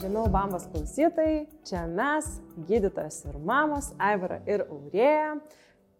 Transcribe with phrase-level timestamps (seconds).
[0.00, 2.24] Žemiau bambas klausytojai, čia mes,
[2.64, 5.34] gydytojas ir mamos, Aivara ir Aurėja,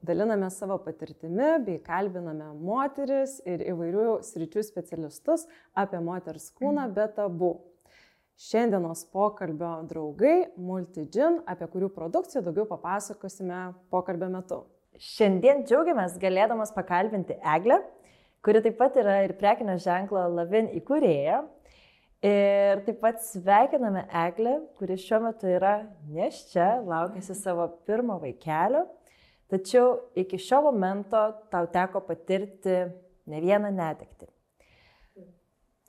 [0.00, 5.44] daliname savo patirtimi bei kalbiname moteris ir įvairių sričių specialistus
[5.76, 7.52] apie moters kūną be tabų.
[8.40, 14.62] Šiandienos pokalbio draugai Multigin, apie kurių produkciją daugiau papasakosime pokalbio metu.
[14.96, 17.82] Šiandien džiaugiamės galėdamas pakalbinti Eglę,
[18.40, 21.42] kuri taip pat yra ir prekinio ženklo Lavin įkūrėja.
[22.20, 25.78] Ir taip pat sveikiname Eglę, kuri šiuo metu yra
[26.12, 28.82] neščia, laukėsi savo pirmo vaikelio.
[29.50, 32.76] Tačiau iki šio momento tau teko patirti
[33.26, 34.28] ne vieną netekti.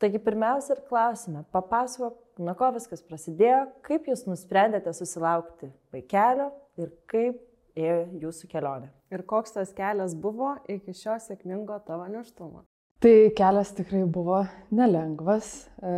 [0.01, 6.47] Taigi pirmiausia ir klausime, papasakok, nuo ko viskas prasidėjo, kaip jūs nusprendėte susilaukti vaikelio
[6.79, 7.43] ir kaip
[7.75, 8.89] ėjo jūsų kelionė.
[9.11, 12.63] Ir koks tas kelias buvo iki šio sėkmingo tavo neštumo?
[13.01, 14.43] Tai kelias tikrai buvo
[14.77, 15.47] nelengvas,
[15.81, 15.93] e,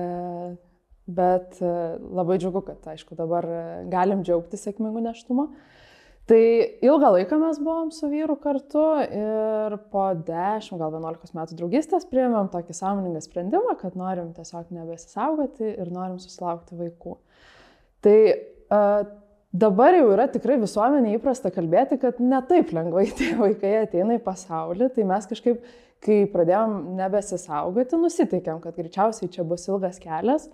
[1.12, 1.72] bet e,
[2.16, 3.48] labai džiugu, kad, aišku, dabar
[3.92, 5.50] galim džiaugtis sėkmingu neštumu.
[6.32, 6.40] Tai
[6.88, 12.48] ilgą laiką mes buvom su vyru kartu ir po 10, gal 11 metų draugystės priėmėm
[12.54, 17.18] tokį sąmoningą sprendimą, kad norim tiesiog nebesisaugoti ir norim susilaukti vaikų.
[18.08, 19.04] Tai uh,
[19.54, 24.24] dabar jau yra tikrai visuomenė įprasta kalbėti, kad ne taip lengvai tie vaikai ateina į
[24.26, 25.64] pasaulį, tai mes kažkaip,
[26.04, 30.50] kai pradėjom nebesisaugoti, nusiteikėm, kad greičiausiai čia bus ilgas kelias.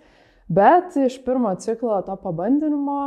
[0.50, 3.00] Bet iš pirmo ciklo to pabandinimo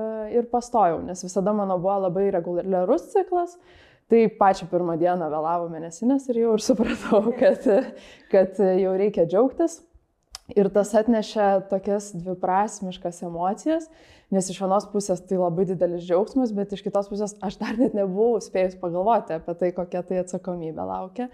[0.00, 0.04] e,
[0.38, 3.58] ir pastojau, nes visada mano buvo labai reguliarus ciklas.
[4.08, 7.64] Tai pačią pirmą dieną vėlavo mėnesinės ir jau ir supratau, kad,
[8.32, 9.80] kad jau reikia džiaugtis.
[10.54, 13.88] Ir tas atnešė tokias dviprasmiškas emocijas,
[14.30, 17.96] nes iš vienos pusės tai labai didelis džiaugsmas, bet iš kitos pusės aš dar net
[17.98, 21.30] nebuvau spėjus pagalvoti apie tai, kokia tai atsakomybė laukia.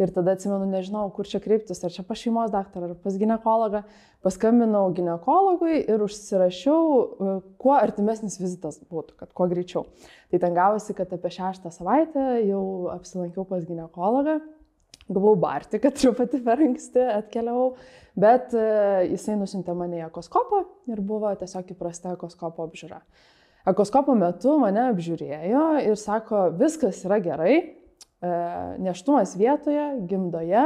[0.00, 3.84] Ir tada atsimenu, nežinau, kur čia kreiptis, ar čia pas šeimos daktarą, ar pas gynekologą.
[4.26, 9.84] Paskambinau gynekologui ir užsirašiau, e, kuo artimesnis vizitas būtų, kad kuo greičiau.
[10.32, 12.64] Tai ten gavosi, kad apie šeštą savaitę jau
[12.96, 14.40] apsilankiau pas gynekologą.
[15.12, 17.74] Gavau barti, kad truputį per anksti atkeliavau,
[18.16, 18.66] bet e,
[19.10, 23.02] jisai nusintė mane į ekoskopą ir buvo tiesiog įprasta ekoskopo apžiūra.
[23.68, 27.56] Ekoskopo metu mane apžiūrėjo ir sako, viskas yra gerai,
[28.24, 28.28] E,
[28.78, 30.64] neštumas vietoje, gimdoje,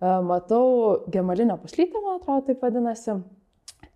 [0.00, 3.16] e, matau gemalinę puslytę, man atrodo, taip vadinasi,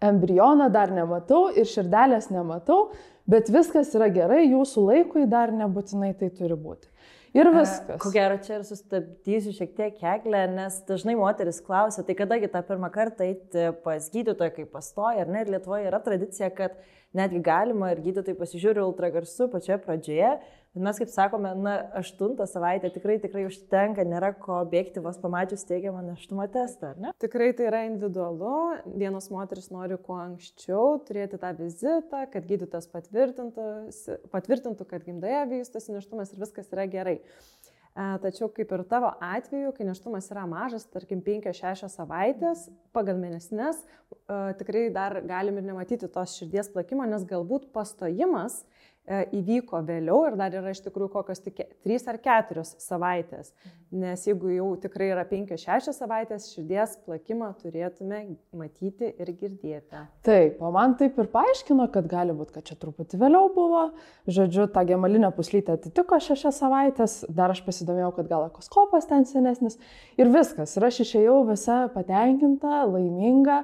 [0.03, 2.89] embrioną dar nematau ir širdelės nematau,
[3.31, 6.91] bet viskas yra gerai, jūsų laikui dar nebūtinai tai turi būti.
[7.37, 7.99] Ir viskas.
[8.01, 12.63] Ko gero, čia ir sustabdysiu šiek tiek keklę, nes dažnai moteris klausia, tai kadagi tą
[12.65, 16.79] pirmą kartą eiti pas gydytoją, kai pastoja, ar ne, ir Lietuvoje yra tradicija, kad
[17.17, 20.33] netgi galima ir gydytojai pasižiūri ultragarsu pačioje pradžioje,
[20.77, 25.65] Bet mes kaip sakome, na, aštuntą savaitę tikrai, tikrai užtenka, nėra ko bėgti vos pamačius
[25.69, 27.13] teigiamą neštumo testą, ar ne?
[27.25, 28.85] Tikrai tai yra individualu.
[29.01, 36.35] Vienos moteris nori kuo anksčiau turėti tą vizitą, kad gydytas patvirtintų, kad gimdoje vystosi neštumas
[36.35, 37.17] ir viskas yra gerai.
[37.99, 43.81] Tačiau kaip ir tavo atveju, kai neštumas yra mažas, tarkim 5-6 savaitės, pagal mėnesinės,
[44.61, 48.61] tikrai dar galim ir nematyti tos širdies plakimo, nes galbūt pastojimas
[48.98, 53.53] E, įvyko vėliau ir dar yra iš tikrųjų kokios tik 3 ar 4 savaitės.
[53.89, 58.21] Nes jeigu jau tikrai yra 5-6 savaitės, širdies plakimą turėtume
[58.53, 60.03] matyti ir girdėti.
[60.29, 63.87] Taip, o man taip ir paaiškino, kad gali būti, kad čia truputį vėliau buvo.
[64.29, 69.81] Žodžiu, ta gemalinė puslytė atitiko 6 savaitės, dar aš pasidomėjau, kad gal ekoskopas ten senesnis
[70.21, 70.77] ir viskas.
[70.77, 73.63] Ir aš išėjau visa patenkinta, laiminga.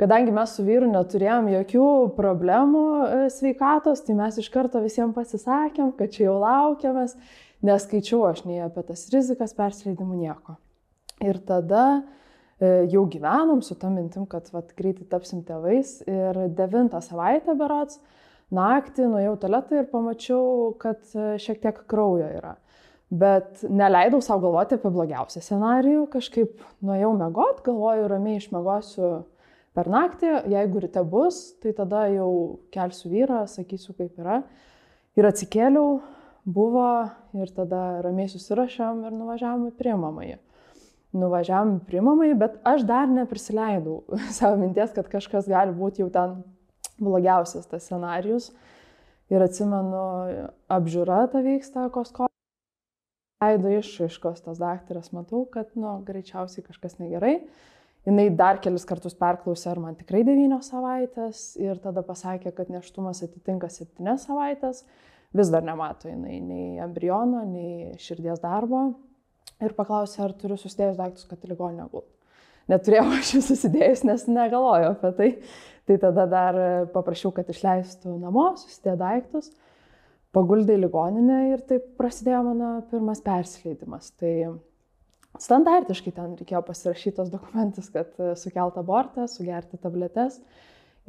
[0.00, 5.92] Kadangi mes su vyru neturėjom jokių problemų e, sveikatos, tai mes iš karto visiems pasisakėm,
[5.94, 7.14] kad čia jau laukiamės,
[7.62, 10.56] neskaičiau aš nei apie tas rizikas persileidimų nieko.
[11.22, 16.98] Ir tada e, jau gyvenom su tą mintim, kad vat, greitai tapsim tėvais ir devintą
[17.04, 18.00] savaitę berots
[18.54, 22.56] naktį nuėjau tualetą ir pamačiau, kad e, šiek tiek kraujo yra.
[23.14, 29.12] Bet neleidau savo galvoti apie blogiausią scenarijų, kažkaip nuėjau mėgot, galvoju, ramiai išmėgosiu
[29.74, 32.30] per naktį, jeigu ryte bus, tai tada jau
[32.74, 34.42] kelsiu vyrą, sakysiu kaip yra.
[35.18, 36.00] Ir atsikėliau,
[36.44, 36.88] buvo
[37.38, 40.36] ir tada ramiai susirašėm ir nuvažiavam į priimamąjį.
[41.14, 44.02] Nuvažiavam į priimamąjį, bet aš dar neprisileidau
[44.38, 46.40] savo minties, kad kažkas gali būti jau ten
[47.02, 48.52] blogiausias tas scenarius.
[49.32, 50.00] Ir atsimenu,
[50.70, 52.28] apžiūra ta vyksta kosko.
[53.42, 57.38] Leido išaiškos tas daktaras, matau, kad, nu, greičiausiai kažkas negerai
[58.08, 63.22] jinai dar kelis kartus perklausė, ar man tikrai devynios savaitės ir tada pasakė, kad neštumas
[63.26, 64.84] atitinka septynes savaitės.
[65.34, 68.92] Vis dar nemato jinai nei embriono, nei širdies darbo.
[69.62, 72.10] Ir paklausė, ar turiu susidėjus daiktus, kad į ligoninę gultų.
[72.70, 75.30] Neturėjau aš jų susidėjus, nes negalvoju apie tai.
[75.84, 76.58] Tai tada dar
[76.94, 79.50] paprašiau, kad išleistų namo, susidė daiktus,
[80.32, 84.08] paguldė į ligoninę ir taip prasidėjo mano pirmas persileidimas.
[84.16, 84.32] Tai
[85.40, 90.40] standartiškai ten reikėjo pasirašyti tos dokumentus, kad sukelt abortą, sugerti tabletes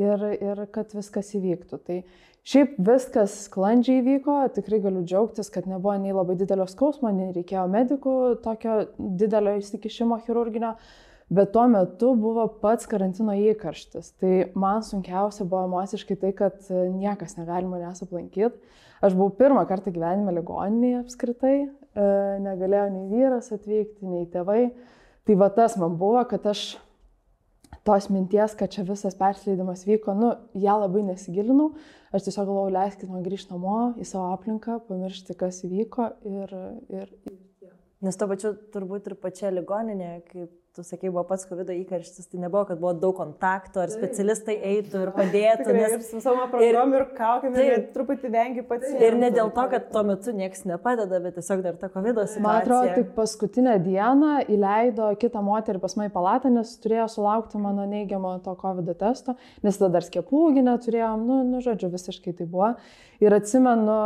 [0.01, 1.79] ir, ir kad viskas įvyktų.
[1.85, 1.99] Tai
[2.47, 7.65] šiaip viskas sklandžiai vyko, tikrai galiu džiaugtis, kad nebuvo nei labai didelio skausmo, nei reikėjo
[7.71, 10.75] medikų tokio didelio įsikišimo chirurginio,
[11.33, 14.13] bet tuo metu buvo pats karantino įkarštis.
[14.21, 18.53] Tai man sunkiausia buvo emociškai tai, kad niekas negali manęs aplankyti.
[19.05, 24.69] Aš buvau pirmą kartą gyvenime ligoninėje apskritai, e, negalėjo nei vyras atvykti, nei tėvai.
[25.25, 26.75] Tai va tas man buvo, kad aš
[27.85, 31.71] tos minties, kad čia visas persileidimas vyko, nu, ją labai nesigilinau,
[32.15, 36.55] aš tiesiog galvojau, leiskit man grįžti namo į savo aplinką, pamiršti, kas įvyko ir...
[36.93, 37.17] ir...
[38.05, 42.41] Nes to pačiu turbūt ir pačia ligoninė, kaip tu sakai, buvo pats COVID įkarštis, tai
[42.43, 45.65] nebuvo, kad buvo daug kontaktų, ar specialistai eitų ir padėtų.
[45.69, 48.91] Tikrai, nes ir su savo programu ir, ir kaukiami, ir truputį vengi pats.
[48.99, 52.43] Ir ne dėl to, kad tuo metu niekas nepadeda, bet tiesiog dar ta COVID situacija.
[52.45, 57.61] Man atrodo, tik paskutinę dieną įleido kitą moterį pas mane į palatą, nes turėjo sulaukti
[57.61, 62.47] mano neigiamo to COVID testo, nes tada dar skiepūgi neturėjom, nu, nu, žodžiu, visiškai tai
[62.49, 62.73] buvo.
[63.23, 63.97] Ir atsimenu,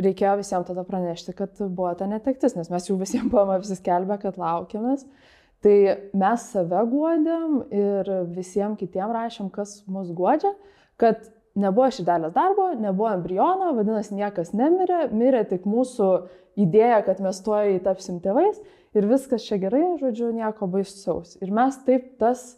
[0.00, 4.40] reikėjo visiems tada pranešti, kad buvo ta netektis, nes mes jau visiems buvome apsiskelbę, kad
[4.40, 5.04] laukiamės.
[5.64, 5.76] Tai
[6.14, 10.52] mes save guodėm ir visiems kitiems rašėm, kas mus guodžia,
[11.00, 11.24] kad
[11.58, 16.10] nebuvo širdelės darbo, nebuvo embriono, vadinasi, niekas nemirė, mirė tik mūsų
[16.62, 18.60] idėja, kad mes tuoj tapsim tėvais
[18.94, 21.36] ir viskas čia gerai, žodžiu, nieko baisaus.
[21.42, 22.52] Ir mes taip tas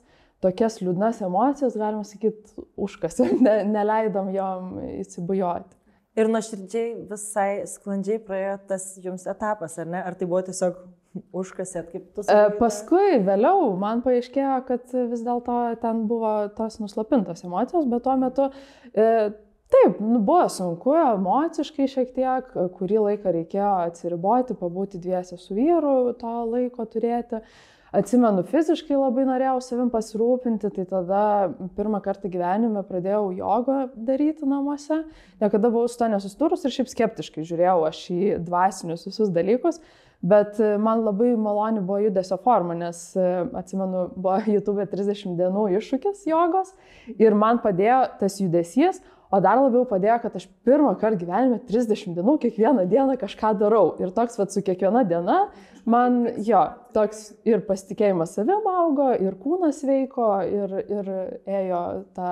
[0.44, 5.76] tokias liūdnas emocijas, galima sakyti, užkasėm, ne, neleidom jom įsibujoti.
[6.18, 10.00] Ir nuoširdžiai visai sklandžiai praėjo tas jums etapas, ar ne?
[10.02, 10.80] Ar tai buvo tiesiog
[11.14, 12.50] užkasėt, kaip tu sakai?
[12.52, 18.16] E, paskui, vėliau, man paaiškėjo, kad vis dėlto ten buvo tos nuslapintos emocijos, bet tuo
[18.20, 18.50] metu
[18.94, 19.08] e,
[19.74, 26.14] taip, nu, buvo sunku, emociškai šiek tiek, kurį laiką reikėjo atsiriboti, pabūti dviese su vyru,
[26.20, 27.42] to laiko turėti.
[27.90, 31.22] Atsimenu, fiziškai labai norėjau savim pasirūpinti, tai tada
[31.74, 35.00] pirmą kartą gyvenime pradėjau jogą daryti namuose.
[35.42, 39.82] Niekada buvau su to nesusturus ir šiaip skeptiškai žiūrėjau aš į dvasinius visus dalykus.
[40.20, 45.70] Bet e, man labai maloni buvo judesio forma, nes e, atsimenu, buvo YouTube 30 dienų
[45.78, 46.74] iššūkis jogos
[47.16, 49.00] ir man padėjo tas judesys,
[49.32, 53.94] o dar labiau padėjo, kad aš pirmą kartą gyvenime 30 dienų kiekvieną dieną kažką darau.
[54.02, 55.38] Ir toks, vad, su kiekviena diena
[55.88, 61.10] man, jo, toks ir pasitikėjimas savim augo, ir kūnas veiko, ir, ir
[61.48, 61.82] ėjo
[62.12, 62.30] ta,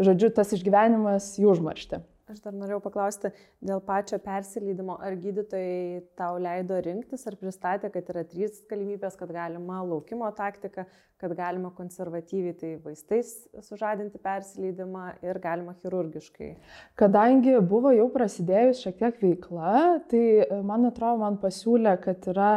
[0.00, 2.00] žodžiu, tas išgyvenimas į užmarštį.
[2.34, 3.30] Aš dar norėjau paklausti
[3.62, 9.30] dėl pačio persileidimo, ar gydytojai tau leido rinktis, ar pristatė, kad yra trys galimybės, kad
[9.30, 10.88] galima laukimo taktika,
[11.22, 13.30] kad galima konservatyviai tai vaistais
[13.62, 16.50] sužadinti persileidimą ir galima chirurgiškai.
[16.98, 19.76] Kadangi buvo jau prasidėjus šiek tiek veikla,
[20.10, 22.50] tai e, man atrodo, man pasiūlė, kad yra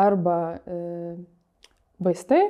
[0.00, 0.80] arba e,
[2.00, 2.46] vaistai,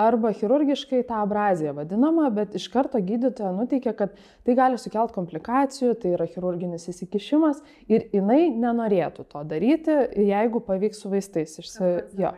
[0.00, 4.14] arba chirurgiškai tą abraziją vadinamą, bet iš karto gydytoja nuteikia, kad
[4.46, 9.96] tai gali sukelti komplikacijų, tai yra chirurginis įsikišimas ir jinai nenorėtų to daryti,
[10.30, 11.58] jeigu pavyks su vaistais.
[11.62, 11.90] Išsi...
[12.20, 12.34] Jo.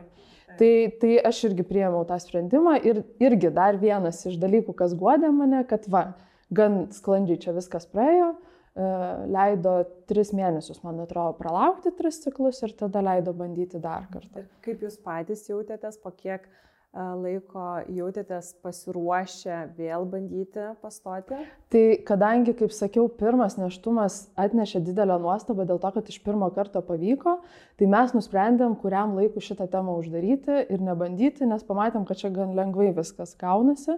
[0.58, 5.30] Tai, tai aš irgi priėmiau tą sprendimą ir irgi dar vienas iš dalykų, kas guodė
[5.32, 6.10] mane, kad va,
[6.52, 8.88] gan sklandžiai čia viskas praėjo, e,
[9.32, 9.78] leido
[10.12, 14.44] tris mėnesius, man atrodo, pralaukti tris ciklus ir tada leido bandyti dar kartą.
[14.66, 16.60] Kaip jūs patys jautėtės, po kiek uh,
[16.92, 21.38] laiko jautėtės pasiruošę vėl bandyti pastoti?
[21.72, 26.84] Tai kadangi, kaip sakiau, pirmas neštumas atnešė didelę nuostabą dėl to, kad iš pirmo karto
[26.84, 27.38] pavyko,
[27.80, 32.52] tai mes nusprendėm, kuriam laiku šitą temą uždaryti ir nebandyti, nes pamatėm, kad čia gan
[32.58, 33.96] lengvai viskas gaunasi.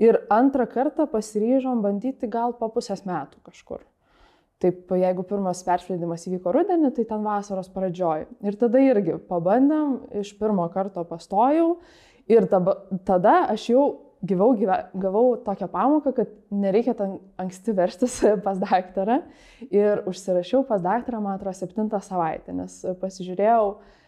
[0.00, 3.84] Ir antrą kartą pasiryžom bandyti gal po pusės metų kažkur.
[4.60, 8.26] Taip, jeigu pirmas peršleidimas įvyko rudenį, tai ten vasaros pradžioj.
[8.44, 11.78] Ir tada irgi pabandėm, iš pirmo karto pastojau
[12.30, 13.84] Ir tada, tada aš jau
[14.26, 19.22] gyvau, gyve, gavau tokią pamoką, kad nereikia ten anksti verštis pas daktarą.
[19.70, 23.99] Ir užsirašiau pas daktarą, man atrodo, septintą savaitę, nes pasižiūrėjau, E,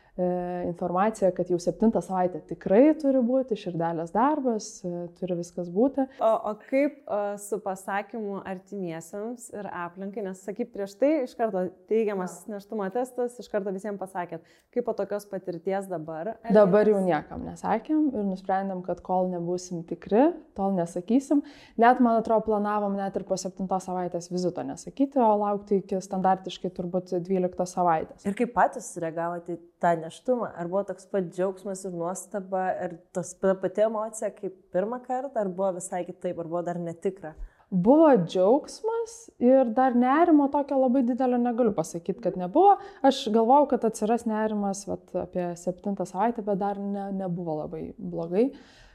[0.69, 6.05] informacija, kad jau septintą savaitę tikrai turi būti širdelės darbas, e, turi viskas būti.
[6.21, 11.65] O, o kaip o, su pasakymu artimiesiams ir aplinkai, nes sakyk prieš tai iš karto
[11.89, 16.35] teigiamas neštumo testas, iš karto visiems pasakėt, kaip po tokios patirties dabar?
[16.35, 16.59] Elgėtės?
[16.61, 20.29] Dabar jau niekam nesakėm ir nusprendėm, kad kol nebūsim tikri,
[20.59, 21.41] tol nesakysim.
[21.81, 26.75] Net, man atrodo, planavom net ir po septintos savaitės vizito nesakyti, o laukti iki standartiškai
[26.77, 28.29] turbūt 12 savaitės.
[28.29, 33.55] Ir kaip patys reagavote tą neštumą, ar buvo toks pat džiaugsmas ir nuostaba, ar ta
[33.63, 37.35] pati emocija kaip pirmą kartą, ar buvo visai kitaip, ar buvo dar netikra?
[37.73, 42.75] Buvo džiaugsmas ir dar nerimo tokio labai didelio negaliu pasakyti, kad nebuvo.
[43.01, 48.51] Aš galvojau, kad atsiras nerimas vat, apie septintą savaitę, bet dar ne, nebuvo labai blogai.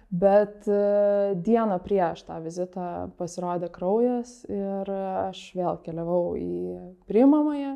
[0.08, 2.86] Bet e, dieną prieš tą vizitą
[3.18, 4.94] pasirodė kraujas ir
[5.26, 6.78] aš vėl keliavau į
[7.10, 7.74] priimamąją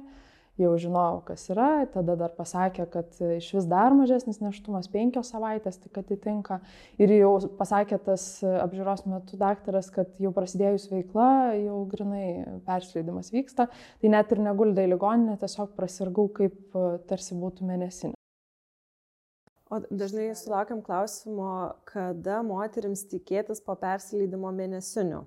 [0.61, 5.81] jau žinojau, kas yra, tada dar pasakė, kad iš vis dar mažesnis neštumas, penkios savaitės
[5.81, 6.59] tik atitinka.
[7.01, 13.67] Ir jau pasakė tas apžiūros metu daktaras, kad jau prasidėjus veikla, jau grinai persileidimas vyksta,
[14.01, 18.17] tai net ir neguldė į ligoninę, tiesiog prasirgau kaip tarsi būtų mėnesinė.
[19.71, 21.51] O dažnai sulaukiam klausimo,
[21.87, 25.21] kada moteriams tikėtis po persileidimo mėnesinių.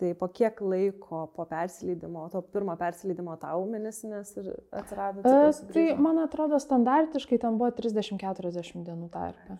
[0.00, 5.20] Tai po kiek laiko po persileidimo, to pirmo persileidimo tau mėnesinės ir atsirado?
[5.28, 9.58] E, tai man atrodo standartiškai ten buvo 30-40 dienų tarpe.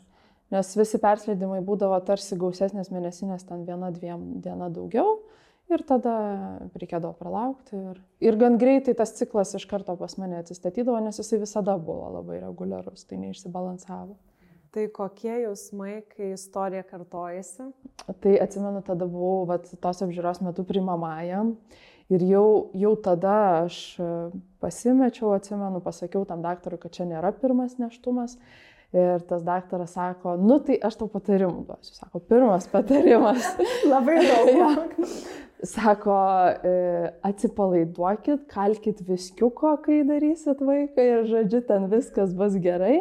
[0.51, 5.21] Nes visi persileidimai būdavo tarsi gausesnės mėnesinės, ten viena, dviem diena daugiau.
[5.71, 6.15] Ir tada
[6.75, 7.77] reikėdavo pralaukti.
[7.93, 12.09] Ir, ir gan greitai tas ciklas iš karto pas mane atsistatydavo, nes jisai visada buvo
[12.17, 14.17] labai reguliarus, tai neišsibalansavo.
[14.71, 17.65] Tai kokie jausmai, kai istorija kartojasi?
[18.23, 21.57] Tai atsimenu, tada buvau vat, tos apžiūros metu primamajam
[22.11, 24.11] ir jau, jau tada aš e,
[24.63, 28.37] pasimečiau, atsimenu, pasakiau tam daktarui, kad čia nėra pirmas neštumas.
[28.95, 31.95] Ir tas daktaras sako, nu tai aš tau patarimų duosiu.
[31.95, 33.47] Sako, pirmas patarimas.
[33.93, 34.51] Labai daug.
[34.61, 34.71] ja.
[35.67, 36.17] Sako,
[36.67, 36.73] e,
[37.27, 42.97] atsipalaiduokit, kalkit viskiuko, kai darysit vaiką ir žodžiu, ten viskas bus gerai.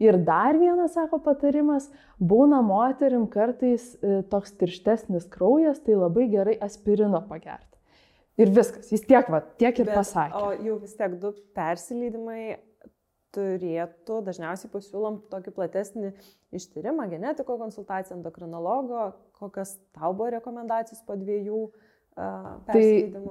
[0.00, 6.56] Ir dar vienas, sako patarimas, būna moterim kartais e, toks tirštesnis kraujas, tai labai gerai
[6.64, 7.76] aspirino pagerti.
[8.40, 10.40] Ir viskas, jis tiek, va, tiek ir Bet, pasakė.
[10.40, 12.56] O jau vis tiek du persileidimai
[13.36, 16.14] turėtų, dažniausiai pasiūlom tokį platesnį
[16.56, 21.89] ištyrimą, genetiko konsultaciją, endokrinologo, kokios tau buvo rekomendacijos po dviejų uh,
[22.70, 22.84] Tai,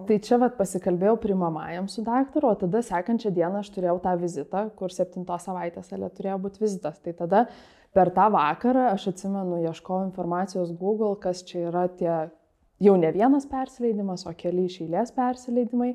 [0.07, 4.63] tai čia vat pasikalbėjau primamajam su daktaru, o tada sekančią dieną aš turėjau tą vizitą,
[4.79, 6.97] kur septintos savaitės alė turėjo būti vizitas.
[7.03, 7.43] Tai tada
[7.95, 12.13] per tą vakarą aš atsimenu, ieškojau informacijos Google, kas čia yra tie
[12.79, 15.93] jau ne vienas persileidimas, o keli iš eilės persileidimai.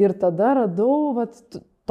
[0.00, 1.36] Ir tada radau vat,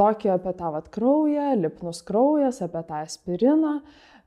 [0.00, 3.80] tokį apie tą vat, kraują, lipnus kraujas, apie tą aspiriną.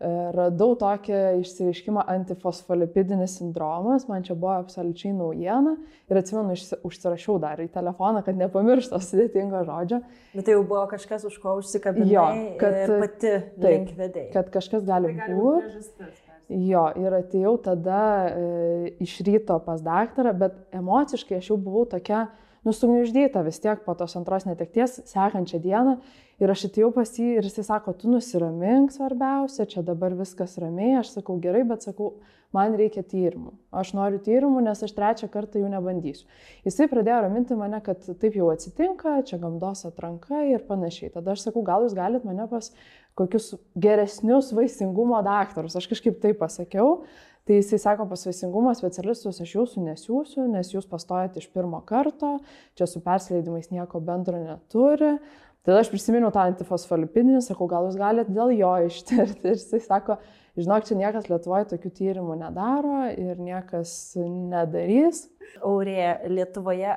[0.03, 5.75] E, radau tokį išsireiškimą antifosfolipidinis sindromas, man čia buvo absoliučiai naujiena
[6.11, 6.57] ir atsimenu,
[6.89, 10.01] užsirašiau dar į telefoną, kad nepamirštų sudėtingo žodžio.
[10.33, 14.29] Bet tai jau buvo kažkas, už ko užsikabinai kad, ir pati link vedėjai.
[14.35, 16.11] Kad kažkas gali, tai gali būti.
[16.51, 22.27] Jo, ir atėjau tada e, iš ryto pas daktarą, bet emociškai aš jau buvau tokia,
[22.67, 25.97] nusugniuždyta vis tiek po tos antros netekties, sekančią dieną
[26.41, 30.97] Ir aš atėjau pas jį ir jisai sako, tu nusiramink svarbiausia, čia dabar viskas ramiai.
[31.03, 32.09] Aš sakau, gerai, bet sakau,
[32.55, 33.53] man reikia tyrimų.
[33.79, 36.25] Aš noriu tyrimų, nes aš trečią kartą jų nebandysiu.
[36.65, 41.13] Jisai pradėjo raminti mane, kad taip jau atsitinka, čia gamdos atranka ir panašiai.
[41.13, 42.71] Tada aš sakau, gal jūs galite mane pas
[43.15, 45.77] kokius geresnius vaisingumo daktarus.
[45.77, 47.03] Aš kažkaip taip pasakiau.
[47.43, 52.37] Tai jisai sako, pas vaisingumo specialistus aš jūsų nesiūsiu, nes jūs pastojate iš pirmo karto,
[52.79, 55.17] čia su persileidimais nieko bendro neturi.
[55.63, 59.43] Tada aš prisiminiau tą antifosfolipidinį, sakau, gal jūs galite dėl jo ištirti.
[59.51, 60.17] Ir jisai sako,
[60.59, 65.25] žinok, čia niekas Lietuvoje tokių tyrimų nedaro ir niekas nedarys.
[65.63, 65.97] Aurė,
[66.31, 66.93] Lietuvoje,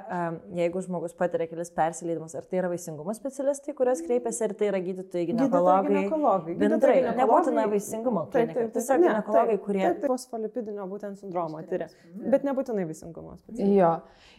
[0.56, 4.80] jeigu žmogus patiria kelis persileidimus, ar tai yra vaisingumo specialistai, kurios kreipiasi, ar tai yra
[4.82, 5.92] gydytojai, gynekologai?
[5.92, 6.56] Gynekologai.
[6.60, 8.26] Bendrai, nebūtina vaisingumo.
[8.34, 9.84] Taip, taip, tiesiog gynekologai, kurie...
[9.86, 11.88] Taip, taip, fosfolipidinio būtent sindromo tyria,
[12.26, 13.76] bet nebūtinai vaisingumo specialistai.
[13.76, 13.92] Jo.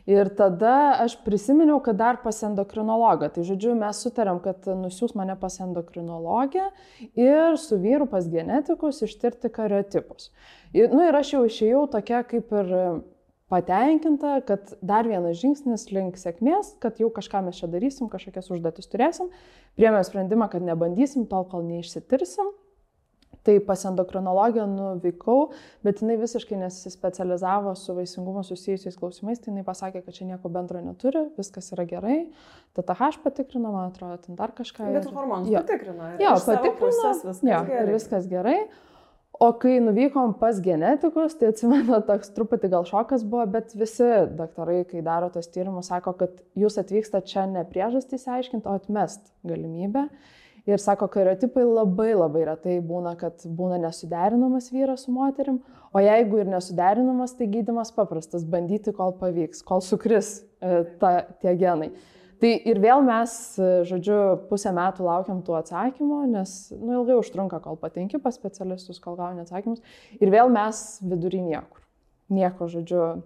[0.07, 3.27] Ir tada aš prisiminiau, kad dar pas endokrinologą.
[3.35, 6.69] Tai žodžiu, mes sutarėm, kad nusiūs mane pas endokrinologę
[7.19, 10.31] ir su vyru pas genetikus ištirti kariotipus.
[10.71, 12.71] Ir, nu, ir aš jau išėjau tokia kaip ir
[13.51, 18.89] patenkinta, kad dar vienas žingsnis link sėkmės, kad jau kažką mes čia darysim, kažkokias užduotis
[18.91, 19.31] turėsim.
[19.79, 22.55] Priemėm sprendimą, kad nebandysim tol, kol neišsitirsim.
[23.47, 25.53] Tai pas endokrinologiją nuvykau,
[25.85, 30.81] bet jinai visiškai nesispecializavo su vaisingumu susijusiais klausimais, tai jinai pasakė, kad čia nieko bendro
[30.83, 32.17] neturi, viskas yra gerai.
[32.75, 34.89] TTH patikrino, man atrodo, ten dar kažką.
[34.97, 36.09] Bet hormonus patikrino.
[36.19, 36.75] Jo, patikrino.
[37.55, 38.57] Jo, ir viskas gerai.
[39.39, 44.81] O kai nuvykom pas genetikus, tai atsimenu, toks truputį gal šokas buvo, bet visi daktarai,
[44.89, 50.07] kai daro tos tyrimus, sako, kad jūs atvykstate čia ne priežastys aiškinti, o atmest galimybę.
[50.67, 55.61] Ir sako, kariotipai labai labai retai būna, kad būna nesuderinamas vyras su moterim,
[55.95, 61.53] o jeigu ir nesuderinamas, tai gydimas paprastas- bandyti, kol pavyks, kol sukris e, ta, tie
[61.55, 61.93] genai.
[62.37, 63.31] Tai ir vėl mes,
[63.89, 64.17] žodžiu,
[64.51, 69.41] pusę metų laukiam tų atsakymų, nes nu, ilgai užtrunka, kol patenki pas specialistus, kol gauni
[69.41, 69.81] atsakymus.
[70.21, 71.81] Ir vėl mes vidury niekur.
[72.29, 73.23] Nieko, žodžiu,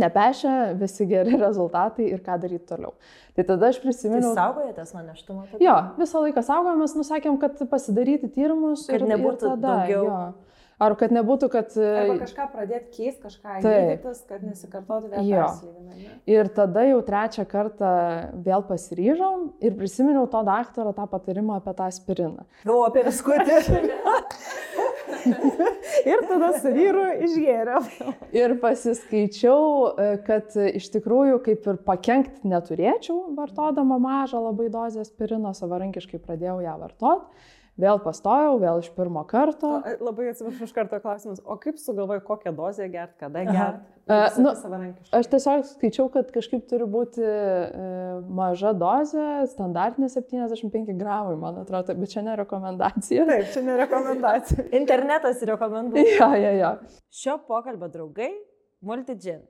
[0.00, 2.94] nepešia, visi geri rezultatai ir ką daryti toliau.
[3.36, 4.30] Tai tada aš prisimenu.
[4.30, 5.46] Tai saugojatės nuo neštumo?
[5.62, 8.88] Jo, visą laiką saugojamės, nusakėm, kad pasidaryti tyrimus.
[8.88, 10.08] Kad ir, nebūtų ir tada, daugiau.
[10.08, 10.53] Jo.
[10.82, 11.74] Ar kad nebūtų, kad...
[11.78, 13.66] Arba kažką pradėti keisti, kažką Taip.
[13.68, 16.08] gydytis, kad nesikartotų vėl persileidimai.
[16.34, 17.92] Ir tada jau trečią kartą
[18.42, 22.46] vėl pasiryžom ir prisiminiau to daktaro tą patarimą apie tą aspiriną.
[22.66, 23.60] Galvoju apie viskutį.
[26.04, 27.80] Ir tada su vyru išgėriau.
[28.36, 29.62] Ir pasiskaičiau,
[29.96, 36.58] e, kad iš tikrųjų kaip ir pakengti neturėčiau, vartodama mažą labai dozę aspirino, savarankiškai pradėjau
[36.64, 37.46] ją vartoti.
[37.74, 39.80] Vėl pastojau, vėl iš pirmo karto.
[39.98, 43.80] Labai atsiprašau iš karto klausimas, o kaip sugalvojai, kokią dozę gerti, kada gerti?
[44.06, 45.10] E, nu, savarankiškai.
[45.18, 47.88] Aš tiesiog skaičiau, kad kažkaip turi būti e,
[48.38, 53.26] maža dozė, standartinė 75 gramai, man atrodo, bet čia ne rekomendacija.
[53.32, 54.68] Taip, čia nerekomendacija.
[54.80, 56.14] Internetas rekomenduoja.
[56.14, 56.72] Jo, jo, jo.
[57.24, 58.30] Šio pokalbio draugai-
[58.86, 59.42] Multigin.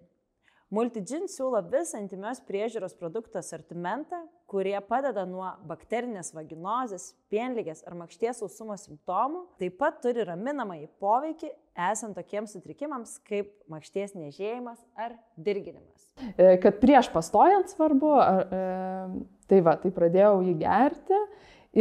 [0.75, 8.41] Multigin siūlo visą intimios priežiūros produktų asortimentą, kurie padeda nuo bakterinės vaginozės, pienlygės ar makšties
[8.41, 9.45] sausumo simptomų.
[9.61, 11.53] Taip pat turi raminamąjį poveikį
[11.91, 16.09] esant tokiems sutrikimams kaip makšties nežėjimas ar dirginimas.
[16.35, 21.21] E, Kad prieš pastojant svarbu, ar, e, tai va, tai pradėjau jį gerti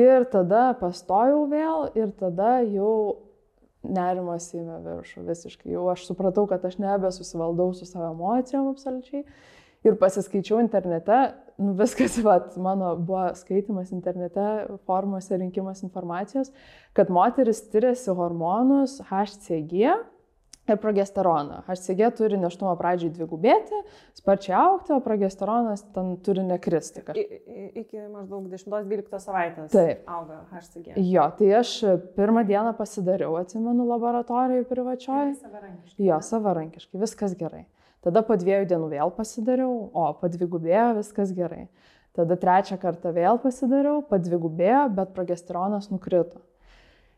[0.04, 2.94] ir tada pastojau vėl ir tada jau
[3.84, 5.74] nerimas įmė viršų visiškai.
[5.76, 9.26] Jau aš supratau, kad aš nebesusivaldau su savo emocijom absoliučiai.
[9.84, 11.18] Ir pasiskaičiau internete,
[11.60, 14.48] nu viskas, vat, mano buvo skaitimas internete,
[14.88, 16.54] formuose rinkimas informacijos,
[16.96, 19.92] kad moteris tyriasi hormonus HCG
[20.70, 21.62] ir progesteroną.
[21.68, 23.80] HCG turi neštumo pradžiai dvigubėti,
[24.16, 27.04] sparčiai aukti, o progesteronas ten turi nekristi.
[27.04, 27.18] Kaž...
[27.20, 30.04] I- i- Iki maždaug 10-12 savaitės Taip.
[30.08, 30.94] auga HCG.
[31.04, 31.74] Jo, tai aš
[32.16, 35.34] pirmą dieną pasidariau, atsimenu, laboratorijoje privačioje.
[35.42, 36.06] Savarankiškai.
[36.08, 37.66] Jo, savarankiškai, viskas gerai.
[38.04, 41.68] Tada po dviejų dienų vėl pasidariau, o padvigubėjo, viskas gerai.
[42.14, 46.42] Tada trečią kartą vėl pasidariau, padvigubėjo, bet progesteronas nukrito.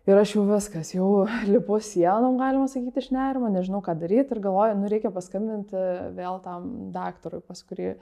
[0.06, 1.10] Ir aš jau viskas, jau
[1.54, 5.82] lipu sienom, galima sakyti, iš nerimo, nežinau ką daryti ir galvoju, nu reikia paskambinti
[6.18, 7.96] vėl tam daktarui, pas kurį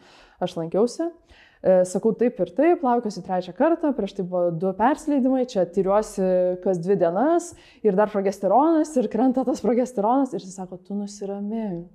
[0.43, 1.07] aš lankiausi.
[1.63, 6.27] E, Sakau taip ir taip, laukiuosi trečią kartą, prieš tai buvo du persileidimai, čia tyriuosi
[6.65, 7.53] kas dvi dienas
[7.87, 11.87] ir dar progesteronas ir krenta tas progesteronas ir jis sako, tu nusiramink.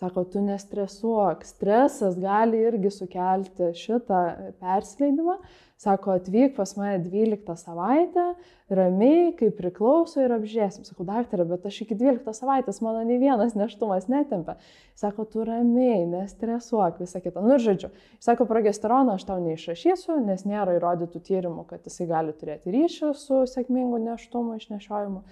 [0.00, 4.20] Sako, tu nestresuok, stresas gali irgi sukelti šitą
[4.62, 5.34] persileidimą.
[5.80, 8.24] Sako, atvyk pas mane 12 savaitę,
[8.72, 10.86] ramiai, kaip priklauso ir apžiūrėsim.
[10.88, 14.56] Sakau, daktarė, bet aš iki 12 savaitės mano nei vienas neštumas netempia.
[14.96, 17.44] Sako, tu ramiai, nestresuok, visą kitą.
[17.44, 17.92] Nu, žodžiu,
[18.24, 23.44] sako, progesteroną aš tau neišrašysiu, nes nėra įrodytų tyrimų, kad jisai gali turėti ryšį su
[23.52, 25.26] sėkmingu neštumu, išnešiojimu.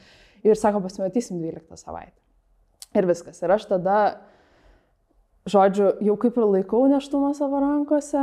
[0.45, 2.19] Ir sako, pasimatysim 12 savaitę.
[2.97, 3.41] Ir viskas.
[3.41, 4.03] Ir aš tada
[5.51, 8.23] žodžiu, jau kaip ir laikau neštumą savo rankose,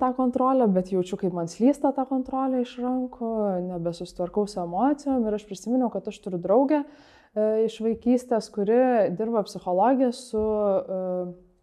[0.00, 3.30] tą kontrolę, bet jaučiu, kaip man slysta ta kontrolė iš rankų,
[3.70, 8.78] nebesusitvarkau su emocijom ir aš prisiminiau, kad aš turiu draugę e, iš vaikystės, kuri
[9.16, 11.00] dirba psichologiją su e,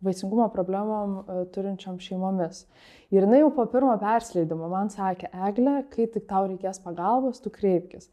[0.06, 2.65] vaisingumo problemom e, turinčiam šeimomis.
[3.13, 7.54] Ir jinai jau po pirmo persleidimo man sakė, Egle, kai tik tau reikės pagalbos, tu
[7.54, 8.10] kreipkis.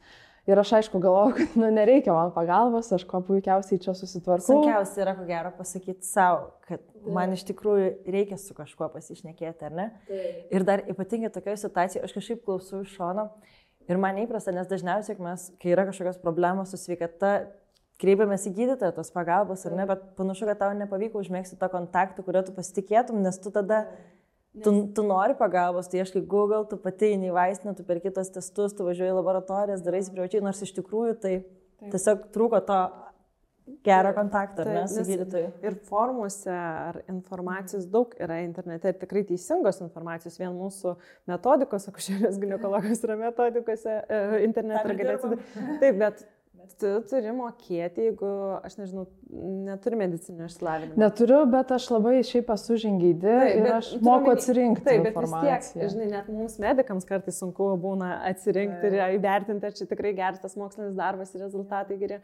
[0.48, 4.46] Ir aš aišku galvoju, kad nu, nereikia man pagalbos, aš kuo puikiausiai čia susitvarkau.
[4.46, 9.76] Sunkiausia yra, ko gero, pasakyti savo, kad man iš tikrųjų reikia su kažkuo pasišnekėti, ar
[9.76, 9.86] ne?
[10.48, 13.28] Ir dar ypatingai tokioje situacijoje, aš kažkaip klausau iš šono
[13.88, 17.34] ir man neįprasta, nes dažniausiai, mes, kai yra kažkokios problemos su sveikata,
[18.00, 22.24] kreipiamės į gydytoją tos pagalbos, ar ne, bet panašu, kad tau nepavyko užmėgsti to kontakto,
[22.26, 23.84] kurio tu pasitikėtum, nes tu tada,
[24.64, 28.32] tu, tu nori pagalbos, tu ieškai Google, tu pati eini į vaistinę, tu per kitos
[28.34, 31.34] testus, tu važiuoji į laboratorijas, darai privačiai, nors iš tikrųjų tai
[31.92, 32.80] tiesiog trūko to
[34.62, 35.50] ar ne, Taip, su gydytoju.
[35.66, 40.38] Ir formuose ar informacijos daug yra internete ir tikrai teisingos informacijos.
[40.40, 40.94] Vien mūsų
[41.28, 44.96] metodikos, akušerės gynekologijos yra metodikose, e, internete.
[45.82, 46.24] Taip, bet
[46.80, 48.30] tu turi mokėti, jeigu,
[48.66, 49.04] aš nežinau,
[49.66, 50.98] neturi medicinio išsilavinimo.
[51.00, 55.18] Neturiu, bet aš labai šiaip esu žingeidį Taip, ir bet aš moku atsirinkti Taip, bet
[55.18, 60.14] vis tiek, žinai, net mums medikams kartais sunku būna atsirinkti ir įvertinti, ar čia tikrai
[60.18, 62.22] geras tas mokslinis darbas ir rezultatai geri.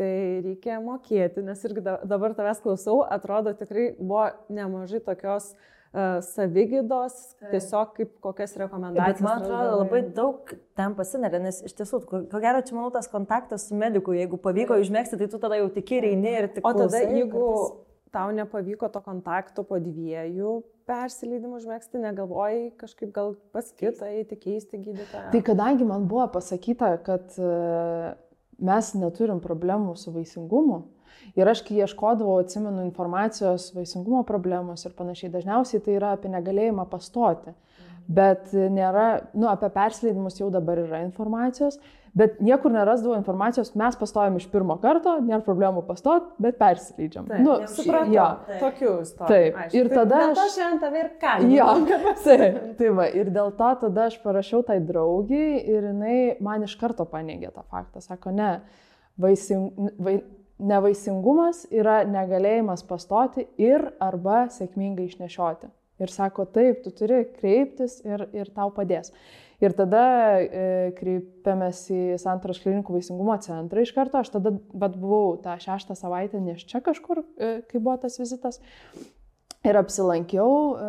[0.00, 0.08] Tai
[0.40, 7.16] reikia mokėti, nes irgi da- dabar tavęs klausau, atrodo tikrai buvo nemažai tokios uh, savygydos,
[7.50, 9.18] tiesiog kaip kokias rekomendacijas.
[9.18, 12.92] Bet man atrodo labai daug ten pasineria, nes iš tiesų, ko ko gero čia manau
[12.94, 16.48] tas kontaktas su mediku, jeigu pavyko užmėgsti, tai tu tada jau tik ir eini ir
[16.54, 16.64] tik...
[16.64, 17.80] O tada, klausai, jeigu kartais-
[18.12, 20.56] tau nepavyko to kontakto po dviejų
[20.88, 25.28] persileidimų užmėgsti, negalvojai kažkaip gal pas kitą eiti keisti gydytoją?
[25.32, 27.52] Tai kadangi man buvo pasakyta, kad e,
[28.60, 30.82] mes neturim problemų su vaisingumu,
[31.36, 36.88] ir aš kai ieškodavau, atsimenu, informacijos vaisingumo problemos ir panašiai, dažniausiai tai yra apie negalėjimą
[36.90, 37.54] pastoti.
[38.12, 41.76] Bet nėra, nu, apie persileidimus jau dabar yra informacijos,
[42.18, 47.28] bet niekur nerasdavau informacijos, mes pastojam iš pirmo karto, nėra problemų pastot, bet persileidžiam.
[47.30, 48.10] Taip, nu, supratau.
[48.12, 48.26] jo.
[48.60, 49.30] Tokių istorijų.
[49.30, 49.78] Taip, aišku.
[49.78, 51.36] ir tada Dėl to aš- šiandien tave ir ką?
[51.54, 51.68] Jo,
[52.26, 56.74] taip, tai va, ir dėl to tada aš parašiau tai draugiai ir jinai man iš
[56.82, 58.02] karto paneigė tą faktą.
[58.04, 58.50] Sako, ne,
[59.16, 59.70] vaising,
[60.02, 60.18] vai,
[60.60, 65.70] nevaisingumas yra negalėjimas pastoti ir arba sėkmingai išnešioti.
[66.02, 69.12] Ir sako, taip, tu turi kreiptis ir, ir tau padės.
[69.62, 70.02] Ir tada
[70.42, 70.62] e,
[70.96, 74.18] kreipiamės į Santaros klinikų vaisingumo centrą iš karto.
[74.18, 78.58] Aš tada, bet buvau tą šeštą savaitę neš čia kažkur, e, kai buvo tas vizitas.
[79.62, 80.86] Ir apsilankiau, e,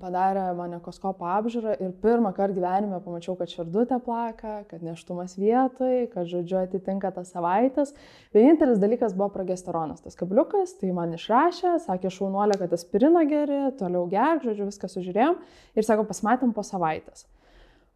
[0.00, 6.06] padarė mane koskopo apžiūrą ir pirmą kartą gyvenime pamačiau, kad širdutė plaka, kad neštumas vietoj,
[6.14, 7.92] kad žodžiu atitinka tas savaitės.
[8.32, 14.06] Vienintelis dalykas buvo progesteronas, tas kabliukas, tai man išrašė, sakė šaunuolė, kad aspirino geri, toliau
[14.08, 15.36] gerk, žodžiu, viską sužiūrėjom
[15.76, 17.28] ir sako, pasimatėm po savaitės.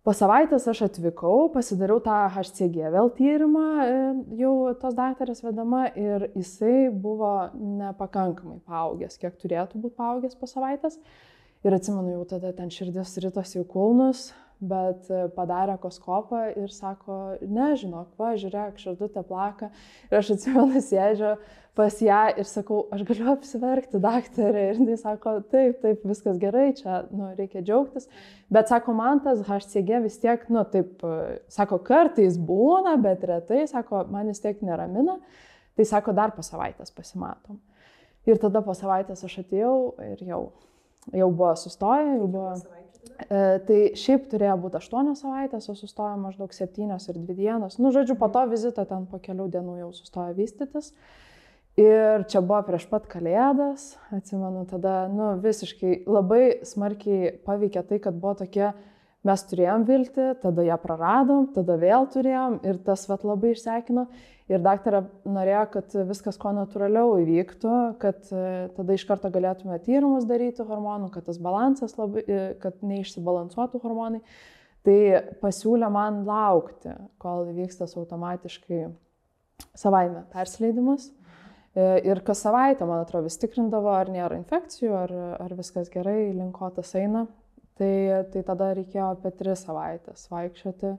[0.02, 3.98] Po savaitės aš atvykau, pasidariau tą HCG vėl tyrimą, e,
[4.40, 10.98] jau tos daktarės vedama ir jisai buvo nepakankamai paaugęs, kiek turėtų būti paaugęs po savaitės.
[11.62, 17.38] Ir atsimenu, jau tada ten širdis rytos jau kulnus, bet e, padarė koskopą ir sako,
[17.42, 19.70] nežinok, va, žiūrėk, širdutė plaka.
[20.10, 21.34] Ir aš atsimenu, sėdžiu
[21.78, 24.66] pas ją ir sakau, aš galiu apsiverkti, daktarė.
[24.74, 28.10] Ir jis sako, taip, taip, viskas gerai, čia, nu, reikia džiaugtis.
[28.52, 33.64] Bet sako, man tas HCG vis tiek, nu, taip, e, sako, kartais būna, bet retai,
[33.70, 35.18] sako, man vis tiek neramina.
[35.72, 37.56] Tai sako, dar po savaitės pasimatom.
[38.28, 39.74] Ir tada po savaitės aš atėjau
[40.12, 40.42] ir jau,
[41.10, 42.81] jau buvo sustoję, jau buvo...
[43.02, 47.78] E, tai šiaip turėjo būti 8 savaitės, o sustojo maždaug 7 ir 2 dienos.
[47.82, 50.92] Nu, žodžiu, po to vizito ten po kelių dienų jau sustojo vystytis.
[51.80, 58.18] Ir čia buvo prieš pat kalėdas, atsimenu, tada, nu, visiškai labai smarkiai paveikė tai, kad
[58.20, 58.74] buvo tokie,
[59.26, 64.06] mes turėjom viltį, tada ją praradom, tada vėl turėjom ir tas vat labai išsekino.
[64.50, 70.26] Ir daktarė norėjo, kad viskas kuo natūraliau įvyktų, kad e, tada iš karto galėtume tyrimus
[70.28, 74.20] daryti hormonų, kad tas balansas labai, e, kad neišsibalansuotų hormonai.
[74.82, 74.98] Tai
[75.40, 76.90] pasiūlė man laukti,
[77.22, 78.82] kol įvyks tas automatiškai
[79.78, 81.06] savaime persileidimas.
[81.72, 85.14] E, Ir kas savaitę, man atrodo, vis tikrindavo, ar nėra infekcijų, ar,
[85.46, 87.28] ar viskas gerai, linko tas eina.
[87.80, 87.92] Tai,
[88.32, 90.96] tai tada reikėjo apie tris savaitės vaikščioti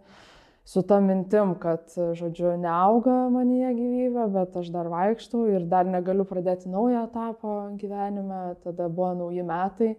[0.66, 6.26] su ta mintim, kad, žodžiu, neauga manyje gyvybė, bet aš dar vaikštau ir dar negaliu
[6.28, 9.90] pradėti naują etapą gyvenime, tada buvo nauji metai.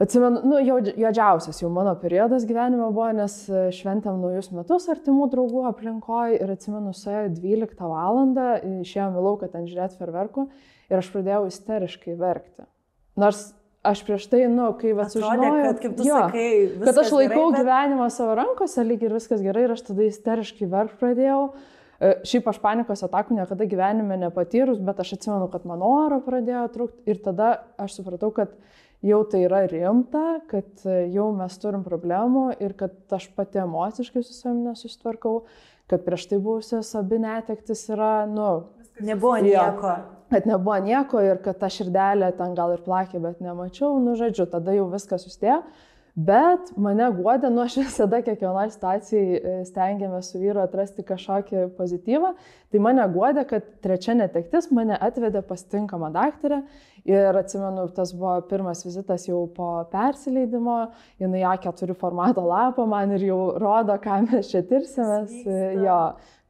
[0.00, 3.34] Atsimenu, nu, juodžiausias jau mano periodas gyvenime buvo, nes
[3.76, 8.22] šventėm naujus metus artimų draugų aplinkoje ir atsimenu, suėjo 12 val.
[8.80, 10.46] išėjom į lauką ten žiūrėti ferverkų
[10.90, 12.64] ir aš pradėjau isteriškai verkti.
[13.20, 13.50] Nors
[13.82, 16.48] aš prieš tai, nu, kai va sužinojau, kad kaip tu jo, sakai,
[16.84, 20.04] kad aš laikau gerai, bet- gyvenimą savo rankose, lyg ir viskas gerai ir aš tada
[20.08, 21.42] isteriškai verk pradėjau.
[22.00, 26.66] E, Šiaip aš panikos atakų niekada gyvenime nepatyrus, bet aš atsimenu, kad mano oro pradėjo
[26.76, 28.52] trūkti ir tada aš supratau, kad
[29.04, 34.22] jau tai yra rimta, kad e, jau mes turim problemų ir kad aš pati emociškai
[34.24, 35.42] su savimi nesusitvarkau,
[35.88, 38.50] kad prieš tai buvusios abi netektis yra, nu,
[39.00, 40.19] Nebuvo Jo.
[40.30, 44.46] Kad nebuvo nieko ir kad ta širdelė ten gal ir plakė, bet nemačiau, nu žodžiu,
[44.50, 45.62] tada jau viskas sustėjo.
[46.18, 52.32] Bet mane guodė, nu aš visada kiekvienoje situacijai e, stengiamės su vyru atrasti kažkokį pozityvą.
[52.70, 56.64] Tai mane guodė, kad trečia netektis mane atvedė pas tinkamą daktarę.
[57.08, 60.90] Ir atsimenu, tas buvo pirmas vizitas jau po persileidimo,
[61.22, 65.32] jinai A4 formato lapą man ir jau rodo, ką mes čia tirsimės.
[65.80, 66.00] Jo,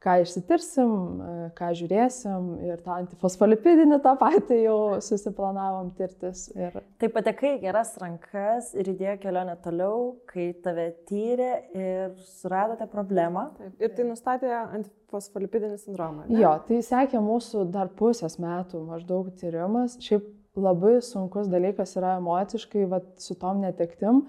[0.01, 6.47] ką išsitirsim, e, ką žiūrėsim ir tą antifosfolipidinį tą patį jau susiplanavom tirtis.
[6.57, 13.51] Ir Tai patekai geras rankas ir įdėjo kelionę toliau, kai tave tyrė ir suradote problemą.
[13.59, 13.77] Taip.
[13.81, 16.27] Ir tai nustatė antifosfolipidinį sindromą.
[16.29, 16.41] ne?
[16.41, 19.99] Jo, tai sekė mūsų dar pusės metų maždaug tyrimas.
[20.01, 20.25] Šiaip
[20.57, 24.25] labai sunkus dalykas yra emociškai vat, su tom netektim,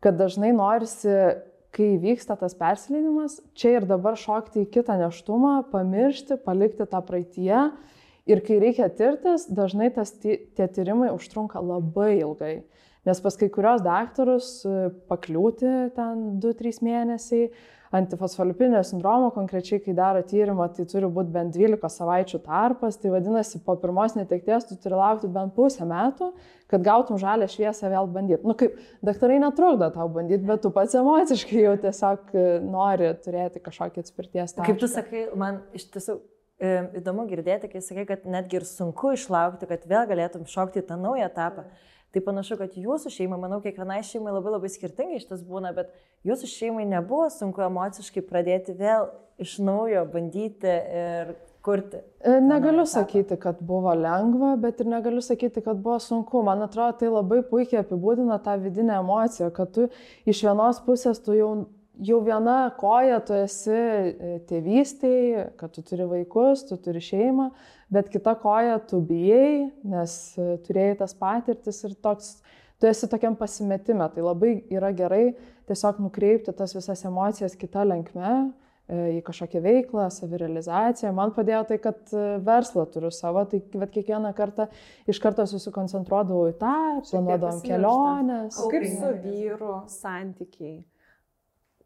[0.00, 1.12] kad dažnai norisi,
[1.74, 7.70] kai vyksta tas persileidimas, čia ir dabar šokti į kitą neštumą, pamiršti, palikti tą praeitie.
[8.30, 12.54] Ir kai reikia tirtis, dažnai tas, tie tyrimai užtrunka labai ilgai.
[13.08, 17.48] Nes pas kai kurios daktarus e, pakliūti ten 2-3 mėnesiai,
[17.90, 23.58] antifosfolipinio sindromo, konkrečiai, kai daro tyrimą, tai turi būti bent 12 savaičių tarpas, tai vadinasi,
[23.66, 26.30] po pirmos netekties tu turi laukti bent pusę metų,
[26.70, 28.46] kad gautum žalę šviesą vėl bandyti.
[28.46, 33.64] Nu kaip, daktarai netrukdo tau bandyti, bet tu pats emociškai jau tiesiog e, nori turėti
[33.64, 34.70] kažkokį atspirties tašką.
[34.70, 36.20] Kaip tu sakai, man iš tiesų
[36.62, 40.92] e, įdomu girdėti, kai sakai, kad netgi ir sunku išlaukti, kad vėl galėtum šokti į
[40.92, 41.66] tą naują etapą.
[41.66, 45.92] Mm Tai panašu, kad jūsų šeima, manau, kiekvienai šeimai labai labai skirtingai šitas būna, bet
[46.26, 51.30] jūsų šeimai nebuvo sunku emociškai pradėti vėl iš naujo bandyti ir
[51.62, 52.00] kurti.
[52.20, 56.42] E, negaliu sakyti, kad buvo lengva, bet ir negaliu sakyti, kad buvo sunku.
[56.46, 59.86] Man atrodo, tai labai puikiai apibūdina tą vidinę emociją, kad tu
[60.28, 61.52] iš vienos pusės tu jau
[62.00, 67.50] jau viena koja tu esi e, tėvystėje, kad tu turi vaikus, tu turi šeimą,
[67.92, 72.38] bet kita koja tu bijai, nes e, turėjai tas patirtis ir toks,
[72.80, 74.08] tu esi tokiam pasimetime.
[74.14, 75.26] Tai labai yra gerai
[75.70, 81.12] tiesiog nukreipti tas visas emocijas kitą linkme e, į kažkokią veiklą, savirealizaciją.
[81.16, 82.14] Man padėjo tai, kad
[82.46, 84.70] verslą turiu savo, tai bet kiekvieną kartą
[85.10, 86.78] iš karto susikoncentruodavau į tą,
[87.10, 88.56] planuodavom keliones.
[88.56, 90.80] O kaip su vyru santykiai?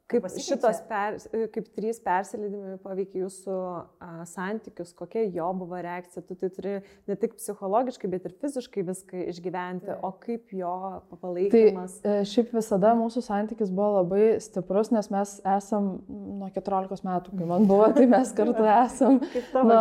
[0.05, 1.15] Kaip šitos, per,
[1.49, 6.75] kaip trys persileidimai paveikia jūsų a, santykius, kokia jo buvo reakcija, tu tai turi
[7.09, 9.97] ne tik psichologiškai, bet ir fiziškai viską išgyventi, tai.
[10.05, 10.75] o kaip jo
[11.23, 11.97] palaikymas.
[12.05, 17.49] Tai šiaip visada mūsų santykis buvo labai stiprus, nes mes esam nuo 14 metų, kai
[17.55, 19.19] man buvo, tai mes kartu esam.
[19.57, 19.81] nuo,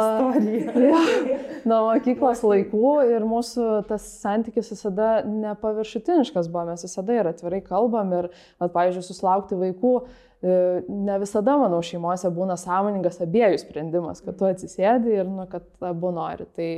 [0.87, 1.03] ja,
[1.69, 8.15] nuo mokyklos laikų ir mūsų tas santykis visada nepaviršutiniškas buvo, mes visada ir atvirai kalbam
[8.21, 9.97] ir, at, pavyzdžiui, susilaukti vaikų
[10.43, 16.11] ne visada, manau, šeimose būna sąmoningas abiejų sprendimas, kad tu atsisėdi ir, nu, kad abu
[16.15, 16.47] nori.
[16.57, 16.69] Tai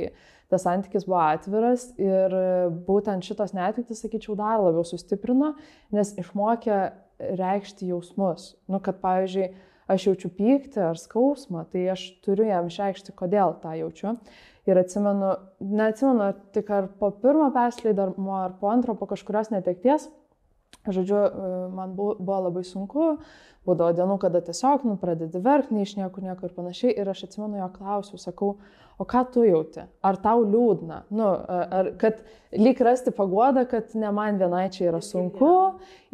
[0.52, 2.34] tas santykis buvo atviras ir
[2.86, 5.54] būtent šitos netiktis, sakyčiau, dar labiau sustiprino,
[5.94, 6.78] nes išmokė
[7.40, 8.52] reikšti jausmus.
[8.70, 9.50] Nu, kad, pavyzdžiui,
[9.90, 14.16] aš jaučiu pyktį ar skausmą, tai aš turiu jam išreikšti, kodėl tą jaučiu.
[14.66, 20.08] Ir atsimenu, neatsimenu, tik ar po pirmo persileidimo, ar po antro, po kažkurios netekties,
[20.92, 23.16] Žodžiu, e, man buvo, labai sunku,
[23.66, 26.94] būdavo dienų, kada tiesiog, nu, pradedi verkti, iš niekur nieko ir panašiai.
[26.94, 28.54] Ir aš atsimenu jo klausiu, sakau,
[28.98, 29.84] o ką tu jauti?
[30.06, 31.02] Ar tau liūdna?
[31.10, 32.22] Nu, ar, kad
[32.54, 35.52] lyg rasti pagodą, kad ne man vienai čia yra sunku.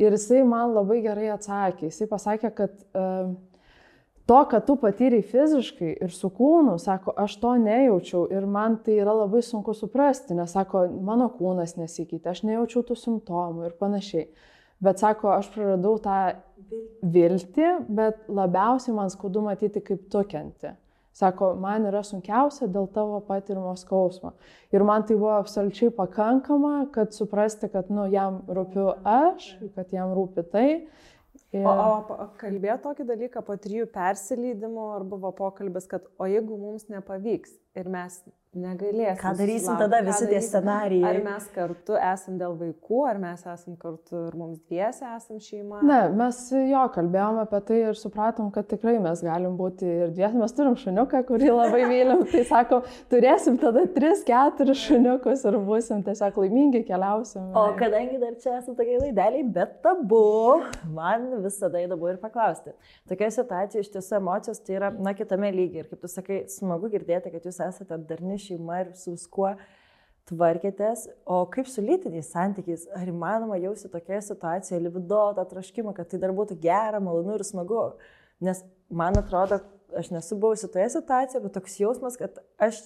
[0.00, 1.90] Ir jisai man labai gerai atsakė.
[1.92, 3.34] Jisai pasakė, kad uh,
[4.26, 8.96] to, kad tu patyrai fiziškai ir su kūnu, sako, aš to nejaučiau ir man tai
[9.02, 14.28] yra labai sunku suprasti, nes sako, mano kūnas nesikeitė, aš nejaučiau tų simptomų ir panašiai.
[14.82, 16.18] Bet sako, aš praradau tą
[17.14, 20.72] viltį, bet labiausiai man skaudu matyti, kaip tu kenti.
[21.12, 24.32] Sako, man yra sunkiausia dėl tavo patirimo skausmo.
[24.72, 30.14] Ir man tai buvo absoliučiai pakankama, kad suprasti, kad, nu, jam rūpiu aš, kad jam
[30.16, 30.68] rūpi tai.
[31.52, 31.66] Ir...
[31.68, 31.72] O,
[32.16, 37.58] o kalbėjo tokį dalyką po trijų persileidimų, ar buvo pokalbis, kad o jeigu mums nepavyks
[37.76, 39.16] ir mes negalėsim.
[39.20, 41.04] Ką darysim tada visi tie scenarijai?
[41.08, 45.80] Ar mes kartu esam dėl vaikų, ar mes esam kartu ir mums dviese esam šeima?
[45.88, 50.36] Ne, mes jo kalbėjom apie tai ir supratom, kad tikrai mes galim būti ir dviese.
[50.42, 52.24] Mes turim šuniuką, kurį labai mylim.
[52.32, 57.48] tai sako, turėsim tada 3-4 šuniukus ir busim tiesiog laimingi, keliausim.
[57.56, 60.60] O kadangi dar čia esame tokiai laideliai, bet tabu,
[60.92, 62.76] man visada įdomu ir paklausti.
[63.08, 65.86] Tokia situacija iš tiesų emocijos tai yra, na, kitame lygiai.
[65.86, 69.54] Ir kaip tu sakai, smagu girdėti, kad jūs esate darni šeima ir su viskuo
[70.30, 76.10] tvarkėtės, o kaip su lytiniais santykiais, ar įmanoma jausti tokioje situacijoje libido, tą traškimą, kad
[76.12, 77.86] tai dar būtų gera, malonu ir smagu.
[78.42, 79.58] Nes man atrodo,
[79.98, 82.84] aš nesu buvusi toje situacijoje, bet toks jausmas, kad aš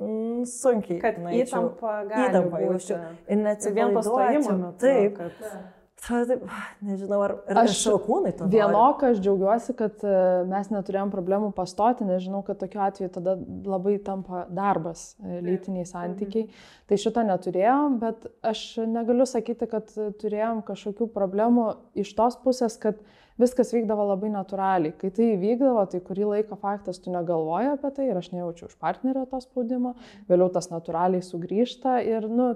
[0.00, 0.98] mm, sunkiai.
[1.02, 2.98] Kad įtampa gali įtampa jaučiu.
[3.28, 4.82] Ir net vien pastojimo metu.
[4.82, 5.22] Taip.
[5.22, 5.81] Kad...
[6.88, 8.48] Nežinau, ar, ar aš savo kūnai to.
[8.50, 10.14] Vienok aš džiaugiuosi, kad e,
[10.50, 15.86] mes neturėjom problemų pastoti, nes žinau, kad tokiu atveju tada labai tampa darbas e, lytiniai
[15.88, 16.48] santykiai.
[16.48, 16.68] Mhm.
[16.90, 21.68] Tai šito neturėjom, bet aš negaliu sakyti, kad turėjom kažkokių problemų
[22.02, 22.98] iš tos pusės, kad
[23.40, 24.94] viskas vykdavo labai natūraliai.
[24.98, 28.78] Kai tai vykdavo, tai kurį laiką faktas tu negalvoji apie tai ir aš nejaučiu už
[28.82, 29.94] partnerio to spaudimo,
[30.28, 32.52] vėliau tas natūraliai sugrįžta ir, nu,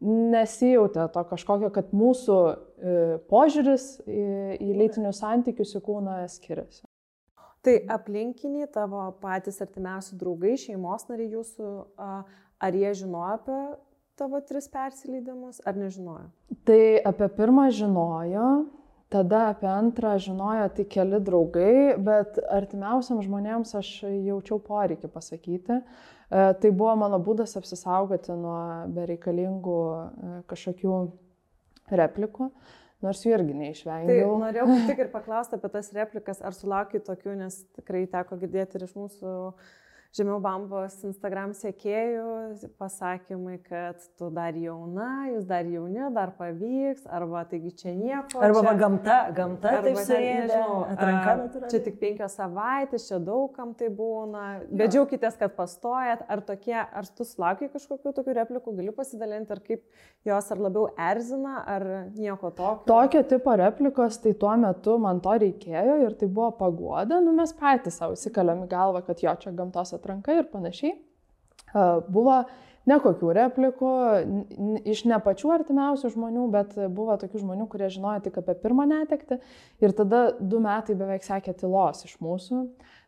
[0.00, 2.54] nesijautė to kažkokio, kad mūsų e,
[3.30, 4.24] požiūris į,
[4.56, 6.86] į lytinius santykius į kūną skiriasi.
[7.60, 13.58] Tai aplinkiniai tavo patys artimiausi draugai, šeimos nariai jūsų, ar jie žinojo apie
[14.20, 16.28] tavo tris persileidimus, ar nežinojo?
[16.68, 18.48] Tai apie pirmą žinojo,
[19.10, 25.80] tada apie antrą žinojo tik keli draugai, bet artimiausiam žmonėms aš jaučiau poreikį pasakyti.
[25.80, 28.58] Uh, E, tai buvo mano būdas apsisaugoti nuo
[28.94, 30.98] bereikalingų e, kažkokių
[31.98, 32.46] replikų,
[33.02, 34.36] nors jų irgi Tai neišvengiau.
[34.38, 38.78] norėjau kaip tik ir paklausti apie tas replikas, ar sulaukiai tokių, nes tikrai teko girdėti
[38.78, 39.32] ir iš mūsų
[40.16, 47.44] žemiau bambos Instagram sėkėjų pasakymai, kad tu dar jauna, jūs dar jauni, dar pavyks, arba
[47.50, 48.40] taigi čia nieko.
[48.42, 50.58] Arba čia, gamta, gamta taip suėdė,
[50.94, 51.70] atranka a, natūrali.
[51.70, 57.10] Čia tik penkios savaitės, čia daugam tai būna, bet džiaukitės, kad pastojat, ar tokie, ar
[57.14, 59.86] tu sulaukiai kažkokių tokių replikų, gali pasidalinti, ar kaip
[60.26, 61.86] jos ar labiau erzina, ar
[62.18, 62.88] nieko tokio.
[62.90, 67.54] Tokio tipo replikos, tai tuo metu man to reikėjo ir tai buvo pagoda, nu mes
[67.56, 70.96] patys savo įsikaliam į galvą, kad jo čia gamtos atranka ir panašiai.
[72.10, 72.40] Buvo
[72.90, 73.90] nekokių replikų
[74.88, 79.38] iš ne pačių artimiausių žmonių, bet buvo tokių žmonių, kurie žinojo tik apie pirmą netekti
[79.84, 82.64] ir tada du metai beveik sekė tylos iš mūsų.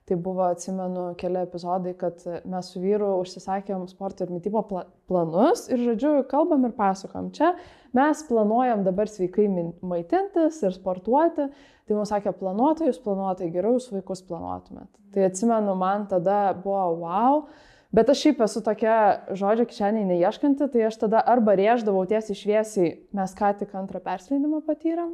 [0.08, 5.68] Tai buvo, atsimenu, keli epizodai, kad mes su vyru užsisakėm sporto ir mytybo pla planus
[5.70, 7.28] ir, žodžiu, kalbam ir pasakam.
[7.36, 7.52] Čia
[7.94, 9.46] mes planuojam dabar sveikai
[9.78, 11.46] maitintis ir sportuoti.
[11.86, 14.88] Tai mums sakė, planuotojus planuotojai, geriau jūs vaikus planuotumėt.
[15.14, 17.44] Tai atsimenu, man tada buvo wow.
[17.92, 18.94] Bet aš šiaip esu tokia
[19.36, 24.62] žodžio kišeniai neieškanti, tai aš tada arba rėždavau tiesiai šviesiai, mes ką tik antrą persleidimą
[24.64, 25.12] patyrėm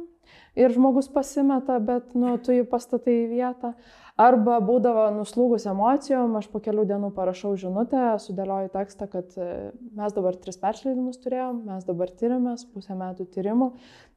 [0.59, 3.73] ir žmogus pasimeta, bet nu, tu jį pastatai į vietą.
[4.19, 10.15] Arba būdavo nuslūgus emocijom, aš po kelių dienų parašau žinutę, sudėlioju tekstą, kad e, mes
[10.15, 13.69] dabar tris persleidimus turėjom, mes dabar tyrimės, pusę metų tyrimų.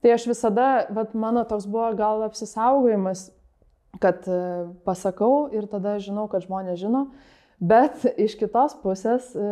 [0.02, 3.28] Tai aš visada, vat, mano toks buvo gal apsisaugojimas,
[4.02, 4.40] kad e,
[4.88, 7.06] pasakau ir tada žinau, kad žmonės žino.
[7.62, 9.46] Bet iš kitos pusės e,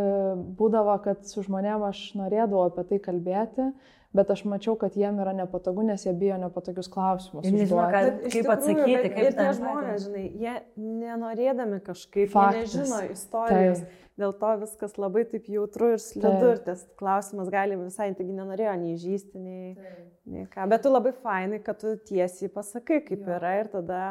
[0.58, 3.70] būdavo, kad su žmonėm aš norėdavau apie tai kalbėti,
[4.16, 7.46] bet aš mačiau, kad jiem yra nepatogu, nes jie bijo nepatogius klausimus.
[7.46, 12.32] Ir nežino, iš kaip tikrųjų, atsakyti, bet kaip ir tie žmonės, žinai, jie nenorėdami kažkaip,
[12.32, 12.74] Faktas.
[12.74, 14.08] jie nežino istorijos, Taip.
[14.24, 16.48] dėl to viskas labai taip jautru ir slidu Taip.
[16.50, 19.96] ir tas klausimas gali visai, taigi nenorėjo nei žysti, nei,
[20.26, 20.66] nei ką.
[20.74, 23.38] Bet tu labai fainai, kad tu tiesiai pasakai, kaip Jo.
[23.38, 24.02] yra ir tada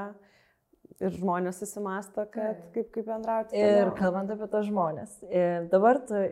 [1.00, 2.68] ir žmonės susimasto, kad Taip.
[2.76, 3.56] kaip, kaip bendrauti.
[3.60, 5.20] Ir kalbant apie tos žmonės,
[5.72, 6.24] dabar tu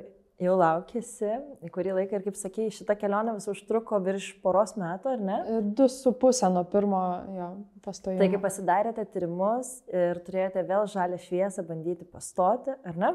[0.41, 1.31] jau laukėsi,
[1.73, 5.37] kurį laiką ir kaip sakėjai, šita kelionė vis užtruko virš poros metų, ar ne?
[5.77, 7.01] Du su pusę nuo pirmo
[7.37, 7.49] jo
[7.85, 8.21] pastojimo.
[8.21, 13.13] Taigi pasidarėte tyrimus ir turėjote vėl žalę šviesą bandyti pastoti, ar ne?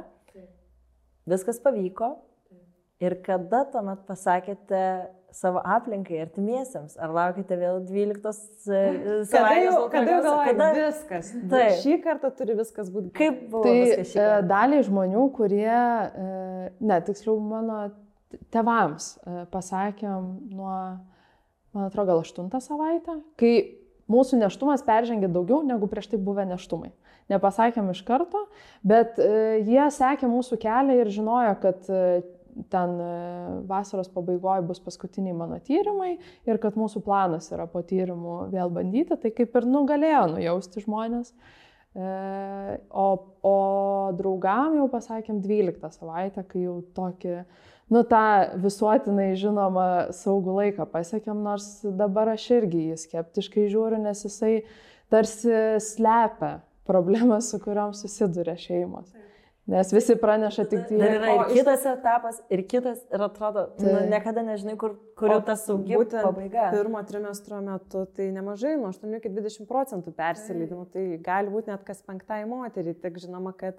[1.31, 2.17] Viskas pavyko.
[3.03, 4.83] Ir kada tuomet pasakėte
[5.37, 9.77] savo aplinkai, artimiesiems, ar laukite vėl 12 Kada savaitės?
[9.93, 11.33] kada jau galvoji, kada, viskas.
[11.51, 11.75] Taip.
[11.83, 13.13] Šį kartą turi viskas būti.
[13.17, 17.83] kaip buvo Tai e, daliai žmonių, kurie, e, ne, tiksliau mano
[18.33, 20.77] t- tėvams e, pasakėm nuo,
[21.73, 23.55] man atrodo, gal aštuntą savaitę, kai
[24.13, 26.93] mūsų neštumas peržengė daugiau negu prieš tai buvę neštumai.
[27.31, 28.41] Nepasakėm iš karto,
[28.85, 32.01] bet e, jie sekė mūsų kelią ir žinojo, kad e,
[32.73, 33.11] ten e,
[33.71, 36.15] vasaros pabaigoje bus paskutiniai mano tyrimai
[36.49, 41.33] ir kad mūsų planas yra po tyrimų vėl bandyti, tai kaip ir nugalėjo nujausti žmonės.
[41.33, 41.61] E,
[41.95, 43.09] O,
[43.45, 43.57] o
[44.17, 47.35] draugam jau pasakėm 12 savaitę, kai jau tokį,
[47.93, 48.23] nu tą
[48.63, 49.85] visuotinai žinomą
[50.17, 54.55] saugų laiką pasiekėm, nors dabar aš irgi jį skeptiškai žiūriu, nes jisai
[55.13, 55.53] tarsi
[55.85, 59.13] slepia problemas, su kuriuom susiduria šeimos.
[59.67, 63.85] Nes visi praneša tik Dar yra O, ir kitas etapas, ir kitas, ir atrodo, nu,
[63.87, 64.09] Taip.
[64.11, 66.65] niekada nežinai, kur, kur jau tas saugi būtent pabaiga.
[66.75, 71.85] Pirmo trimestro metu tai nemažai, nuo 8 iki 20 procentų persileidimų, tai gali būti net
[71.87, 73.79] kas penktai moteriai, tik žinoma, kad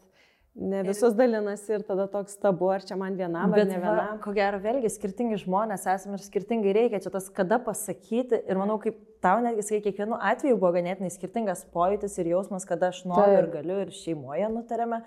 [0.56, 3.91] ne visos dalinasi ir tada toks tabu, ar čia man vienam, ar Bet ne va,
[3.98, 4.22] vienam.
[4.24, 7.02] ko gero, vėlgi skirtingi žmonės esame ir skirtingai reikia.
[7.04, 11.65] Čia tas kada pasakyti ir manau, kaip tau netgi, sakai, kiekvienu atveju buvo ganėtinai skirtingas
[11.76, 13.43] pojūtis ir jausmas, kada aš noriu Taip.
[13.43, 15.04] ir galiu ir šeimoje nutarėme.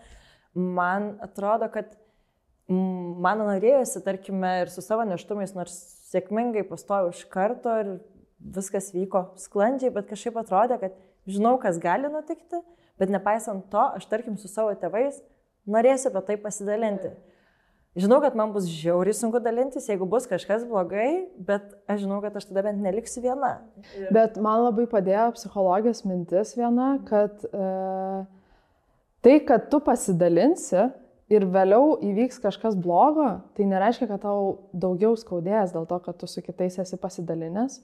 [0.57, 1.93] Man atrodo, kad
[2.69, 5.77] man norėjosi, tarkime, ir su savo neštumais, nors
[6.11, 7.93] sėkmingai pastojau iš karto ir
[8.57, 10.97] viskas vyko sklandžiai, bet kažkaip atrodė, kad
[11.29, 12.61] žinau, kas gali nutikti,
[13.01, 15.21] bet nepaisant to, aš tarkim su savo tėvais
[15.67, 17.13] norėsiu apie tai pasidalinti.
[17.97, 22.35] Žinau, kad man bus žiauriai sunku dalintis, jeigu bus kažkas blogai, bet aš žinau, kad
[22.37, 23.55] aš tada bent neliksiu viena.
[24.13, 27.71] Bet man labai padėjo psichologijos mintis viena, kad e,
[29.27, 30.87] tai, kad tu pasidalinsi
[31.33, 33.27] ir vėliau įvyks kažkas blogo,
[33.59, 37.81] tai nereiškia, kad tau daugiau skaudės dėl to, kad tu su kitais esi pasidalinęs.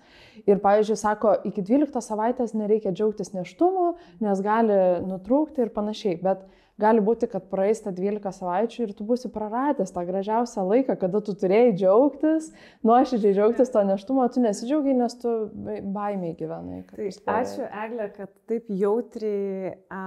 [0.46, 4.78] Ir, pavyzdžiui, sako, iki 12 savaitės nereikia džiaugtis neštumu, nes gali
[5.08, 6.20] nutrūkti ir panašiai.
[6.22, 6.46] Bet
[6.82, 11.20] gali būti, kad praeis ta 12 savaičių ir tu būsi praradęs tą gražiausią laiką, kada
[11.26, 12.52] tu turėjai džiaugtis,
[12.86, 15.36] nuoširdžiai džiaugtis to neštumo, tu nesidžiaugiai, nes tu
[15.82, 16.84] baimiai gyvenai.
[16.94, 17.12] Tai
[17.42, 20.02] ačiū, Eglė, kad taip jautriai a,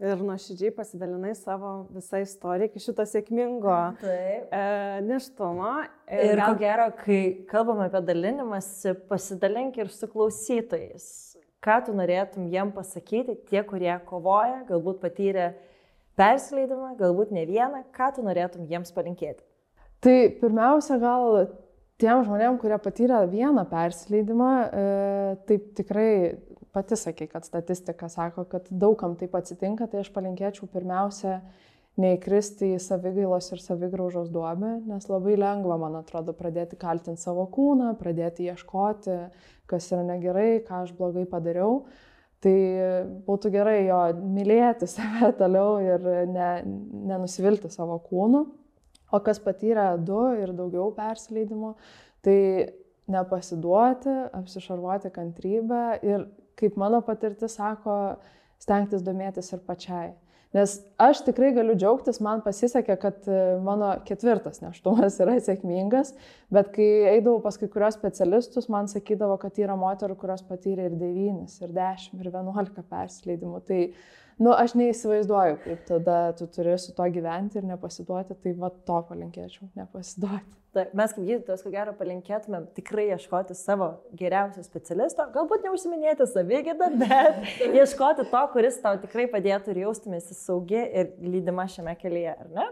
[0.00, 4.52] ir nuoširdžiai pasidalinai savo visą istoriją iki šito sėkmingo Taip.
[4.54, 4.62] e,
[5.06, 5.72] neštumo.
[6.06, 7.20] Ir gal- ko gero, kai
[7.50, 11.36] kalbame apie dalinimąsi, pasidalink ir su klausytojais.
[11.62, 15.54] Ką tu norėtum jiem pasakyti, tie, kurie kovoja, galbūt patyrė
[16.18, 19.42] persileidimą, galbūt ne vieną, ką tu norėtum jiems palinkėti.
[20.00, 21.48] Tai pirmiausia, gal
[21.98, 26.38] tiem žmonėm, kurie patyrė vieną persileidimą, e, taip tikrai
[26.78, 31.40] pati sakai, kad statistika sako, kad daugam taip atsitinka, tai aš palinkėčiau pirmiausia
[31.98, 37.96] neįkristi į savigailos ir savigraužos duobę, nes labai lengva, man atrodo, pradėti kaltinti savo kūną,
[37.98, 39.16] pradėti ieškoti,
[39.66, 41.82] kas yra negerai, ką aš blogai padariau.
[42.38, 42.54] Tai
[43.26, 43.98] būtų gerai jo
[44.38, 46.50] mylėti save toliau ir ne,
[47.10, 48.46] nenusivilti savo kūnu.
[49.10, 51.72] O kas patyrė du ir daugiau persileidimų,
[52.22, 52.38] tai
[53.08, 56.28] nepasiduoti, apsišarvuoti kantrybę ir,
[56.58, 58.16] kaip mano patirtis sako,
[58.62, 60.16] stengtis domėtis ir pačiai.
[60.56, 66.14] Nes aš tikrai galiu džiaugtis, man pasisekė, kad e, mano ketvirtas neštumas yra sėkmingas,
[66.52, 70.96] bet kai eidavau pas kai kurios specialistus, man sakydavo, kad yra moterų, kurios patyrė ir
[70.96, 73.60] 9, ir 10, ir 11 persileidimų.
[73.68, 73.82] Tai,
[74.42, 79.02] nu, aš neįsivaizduoju, kaip tada tu turi su to gyventi ir nepasiduoti, tai va to
[79.10, 80.56] palinkėčiau, nepasiduoti.
[80.76, 86.90] Tai mes kaip gydytojas, ko gero, palinkėtumėm tikrai ieškoti savo geriausio specialisto, galbūt neužsiminėti savygydą,
[87.04, 92.52] bet ieškoti to, kuris tau tikrai padėtų ir jaustumėsi saugi ir lydima šiame kelyje, ar
[92.52, 92.68] ne?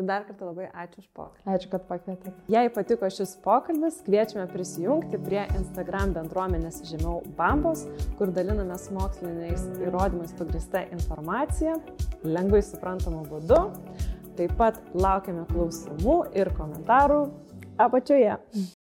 [0.00, 1.42] Tai dar kartą labai ačiū už pokalbį.
[1.52, 2.30] Ačiū, kad pakvietėte.
[2.48, 7.82] Jei patiko šis pokalbis, kviečiame prisijungti prie Instagram bendruomenės žemiau Bambos,
[8.16, 11.76] kur dalinamės moksliniais įrodymais pagrista informacija,
[12.24, 13.60] lengvai suprantamu būdu.
[14.40, 17.26] Taip pat laukiame klausimų ir komentarų
[17.76, 18.40] apačioje.